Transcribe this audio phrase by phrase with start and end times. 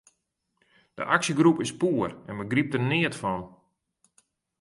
[0.97, 3.41] De aksjegroep is poer en begrypt der neat fan.